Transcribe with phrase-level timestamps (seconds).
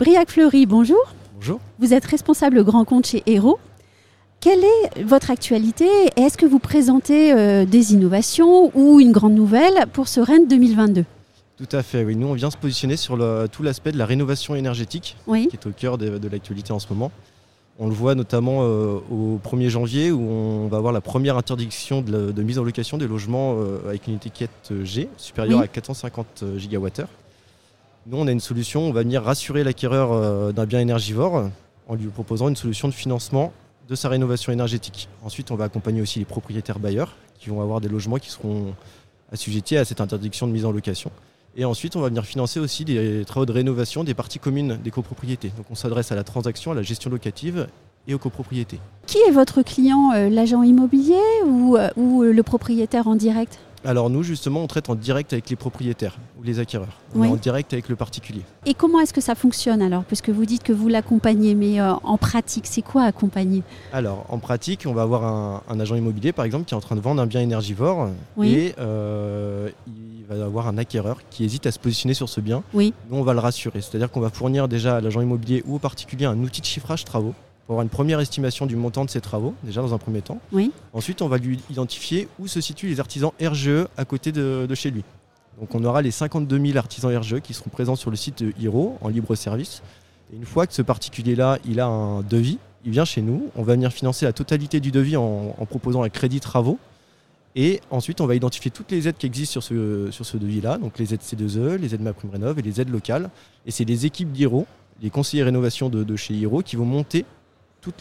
[0.00, 0.98] Briac Fleury, bonjour.
[1.36, 1.60] Bonjour.
[1.78, 3.58] Vous êtes responsable grand compte chez Hero.
[4.40, 5.86] Quelle est votre actualité
[6.16, 11.04] Est-ce que vous présentez euh, des innovations ou une grande nouvelle pour ce Rennes 2022
[11.58, 12.16] Tout à fait, oui.
[12.16, 15.48] Nous, on vient se positionner sur le- tout l'aspect de la rénovation énergétique, Oui.
[15.48, 17.12] qui est au cœur de, de l'actualité en ce moment.
[17.78, 22.00] On le voit notamment euh, au 1er janvier, où on va avoir la première interdiction
[22.00, 25.64] de, la- de mise en location des logements euh, avec une étiquette G, supérieure Oui.
[25.64, 27.08] à 450 gigawattheures.
[28.06, 31.50] Nous, on a une solution, on va venir rassurer l'acquéreur euh, d'un bien énergivore
[31.86, 33.52] en lui proposant une solution de financement
[33.88, 35.08] de sa rénovation énergétique.
[35.22, 38.74] Ensuite, on va accompagner aussi les propriétaires bailleurs qui vont avoir des logements qui seront
[39.32, 41.10] assujettis à cette interdiction de mise en location.
[41.56, 44.90] Et ensuite, on va venir financer aussi des travaux de rénovation des parties communes des
[44.90, 45.52] copropriétés.
[45.56, 47.66] Donc on s'adresse à la transaction, à la gestion locative
[48.06, 48.78] et aux copropriétés.
[49.06, 53.58] Qui est votre client euh, L'agent immobilier ou, euh, ou le propriétaire en direct?
[53.84, 56.98] Alors nous, justement, on traite en direct avec les propriétaires ou les acquéreurs.
[57.14, 57.28] Oui.
[57.28, 58.42] en direct avec le particulier.
[58.66, 60.04] Et comment est-ce que ça fonctionne alors?
[60.04, 63.62] Puisque vous dites que vous l'accompagnez, mais euh, en pratique, c'est quoi accompagner?
[63.92, 66.80] Alors, en pratique, on va avoir un, un agent immobilier, par exemple, qui est en
[66.80, 68.10] train de vendre un bien énergivore.
[68.36, 68.52] Oui.
[68.52, 72.62] Et euh, il va avoir un acquéreur qui hésite à se positionner sur ce bien.
[72.74, 72.92] Oui.
[73.10, 73.80] Nous, on va le rassurer.
[73.80, 77.04] C'est-à-dire qu'on va fournir déjà à l'agent immobilier ou au particulier un outil de chiffrage
[77.04, 77.34] travaux
[77.70, 80.40] pour avoir une première estimation du montant de ses travaux, déjà dans un premier temps.
[80.50, 80.72] Oui.
[80.92, 84.74] Ensuite, on va lui identifier où se situent les artisans RGE à côté de, de
[84.74, 85.04] chez lui.
[85.60, 88.52] Donc, on aura les 52 000 artisans RGE qui seront présents sur le site de
[88.58, 89.84] Hiro en libre service.
[90.32, 93.62] Et une fois que ce particulier-là, il a un devis, il vient chez nous, on
[93.62, 96.76] va venir financer la totalité du devis en, en proposant un crédit travaux.
[97.54, 100.76] Et ensuite, on va identifier toutes les aides qui existent sur ce, sur ce devis-là,
[100.78, 103.30] donc les aides C2E, les aides MaPrimeRénov et les aides locales.
[103.64, 104.66] Et c'est les équipes d'Hiro,
[105.00, 107.24] les conseillers rénovation de, de chez Hiro, qui vont monter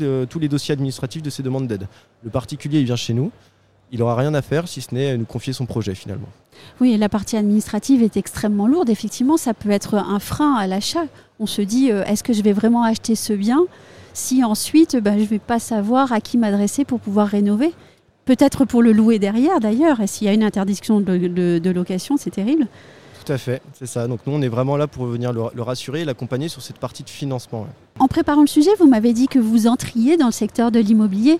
[0.00, 1.86] le- tous les dossiers administratifs de ces demandes d'aide.
[2.24, 3.30] Le particulier, il vient chez nous,
[3.92, 6.28] il n'aura rien à faire si ce n'est nous confier son projet finalement.
[6.80, 8.90] Oui, la partie administrative est extrêmement lourde.
[8.90, 11.04] Effectivement, ça peut être un frein à l'achat.
[11.40, 13.60] On se dit, euh, est-ce que je vais vraiment acheter ce bien
[14.12, 17.72] si ensuite ben, je ne vais pas savoir à qui m'adresser pour pouvoir rénover?
[18.24, 20.00] Peut-être pour le louer derrière d'ailleurs.
[20.00, 22.66] Et s'il y a une interdiction de location, c'est terrible.
[23.24, 24.06] Tout à fait, c'est ça.
[24.06, 26.78] Donc nous, on est vraiment là pour venir le, le rassurer et l'accompagner sur cette
[26.78, 27.62] partie de financement.
[27.62, 27.66] ouais.
[28.00, 31.38] En préparant le sujet, vous m'avez dit que vous entriez dans le secteur de l'immobilier.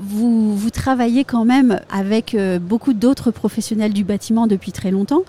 [0.00, 5.22] Vous, vous travaillez quand même avec euh, beaucoup d'autres professionnels du bâtiment depuis très longtemps.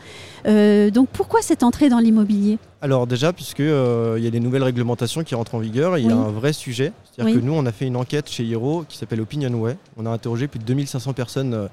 [0.45, 2.59] Euh, donc pourquoi cette entrée dans l'immobilier?
[2.83, 6.05] Alors déjà, puisque euh, il y a les nouvelles réglementations qui rentrent en vigueur, il
[6.05, 6.93] y a un vrai sujet.
[7.11, 7.41] C'est-à-dire Oui.
[7.41, 9.77] que nous, on a fait une enquête chez Hiro qui s'appelle Opinionway.
[9.97, 11.67] On a interrogé plus de 2500 personnes euh,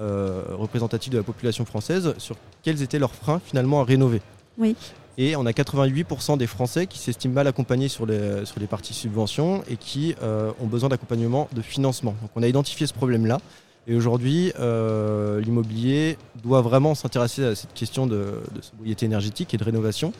[0.00, 4.20] euh, représentatives de la population française sur quels étaient leurs freins finalement à rénover.
[4.58, 4.76] Oui.
[5.16, 8.92] Et on a 88% des Français qui s'estiment mal accompagnés sur les, sur les parties
[8.92, 12.14] subventions et qui euh, ont besoin d'accompagnement de financement.
[12.20, 13.38] Donc on a identifié ce problème-là.
[13.86, 19.56] Et aujourd'hui, euh, l'immobilier doit vraiment s'intéresser à cette question de, de sobriété énergétique et
[19.56, 20.12] de rénovation.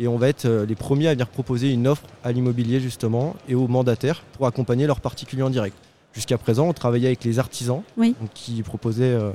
[0.00, 3.54] Et on va être les premiers à venir proposer une offre à l'immobilier justement et
[3.54, 5.76] aux mandataires pour accompagner leurs particuliers en direct.
[6.14, 8.14] Jusqu'à présent, on travaillait avec les artisans Oui.
[8.20, 9.30] donc, qui proposaient euh,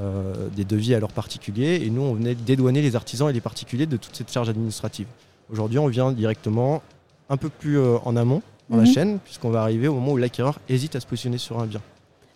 [0.00, 3.40] euh, des devis à leurs particuliers et nous, on venait dédouaner les artisans et les
[3.40, 5.06] particuliers de toute cette charge administrative.
[5.52, 6.82] Aujourd'hui, on vient directement
[7.28, 8.84] un peu plus euh, en amont dans Mhm.
[8.84, 11.66] la chaîne puisqu'on va arriver au moment où l'acquéreur hésite à se positionner sur un
[11.66, 11.80] bien.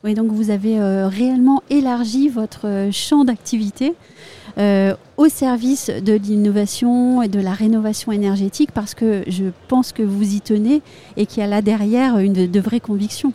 [0.02, 3.94] Oui, donc vous avez euh, réellement élargi votre champ d'activité
[4.58, 10.02] euh, au service de l'innovation et de la rénovation énergétique parce que je pense que
[10.02, 10.82] vous y tenez
[11.16, 13.32] et qu'il y a là derrière une de, de vraies convictions.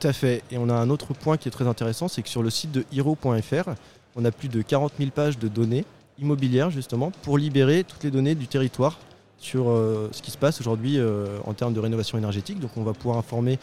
[0.00, 0.42] Tout à fait.
[0.50, 2.72] Et on a un autre point qui est très intéressant, c'est que sur le site
[2.72, 3.70] de hero.fr,
[4.16, 5.84] on a plus de 40 000 pages de données
[6.18, 8.98] immobilières justement pour libérer toutes les données du territoire
[9.38, 12.60] sur euh, ce qui se passe aujourd'hui euh, en termes de rénovation énergétique.
[12.60, 13.58] Donc on va pouvoir informer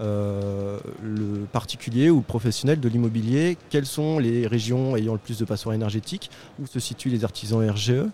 [0.00, 5.38] euh, le particulier ou le professionnel de l'immobilier quelles sont les régions ayant le plus
[5.38, 8.04] de passoires énergétiques, où se situent les artisans RGE,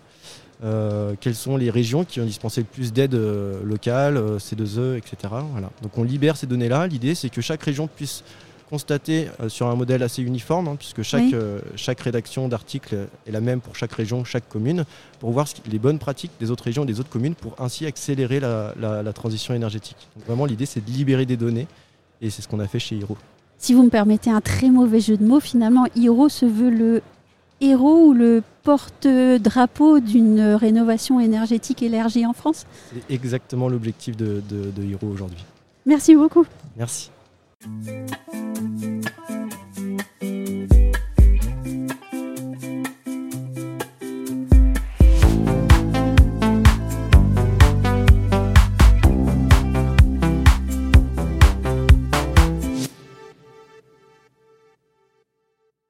[0.63, 4.97] euh, quelles sont les régions qui ont dispensé le plus d'aide euh, locale, euh, C2E,
[4.97, 5.33] etc.
[5.81, 6.87] Donc on libère ces données-là.
[6.87, 8.23] L'idée c'est que chaque région puisse
[8.69, 11.31] constater euh, sur un modèle assez uniforme, hein, puisque chaque, Oui.
[11.33, 14.85] euh, chaque rédaction d'article est la même pour chaque région, chaque commune,
[15.19, 18.39] pour voir les bonnes pratiques des autres régions et des autres communes pour ainsi accélérer
[18.39, 19.97] la, la- la transition énergétique.
[20.15, 21.67] Donc vraiment l'idée c'est de libérer des données
[22.21, 23.17] et c'est ce qu'on a fait chez Hiro.
[23.57, 27.01] Si vous me permettez un très mauvais jeu de mots, finalement, Hiro se veut le
[27.61, 32.65] héros ou le porte-drapeau d'une rénovation énergétique élargie en France?
[32.93, 35.43] C'est exactement l'objectif de, de, de Hiro aujourd'hui.
[35.85, 36.45] Merci beaucoup.
[36.75, 37.11] Merci.